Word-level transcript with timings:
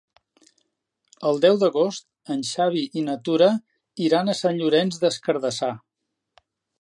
El 1.31 1.41
deu 1.43 1.57
d'agost 1.63 2.31
en 2.35 2.41
Xavi 2.51 2.81
i 3.01 3.05
na 3.09 3.17
Tura 3.29 3.49
iran 4.07 4.31
a 4.31 4.37
Sant 4.43 4.57
Llorenç 4.63 5.01
des 5.05 5.21
Cardassar. 5.29 5.73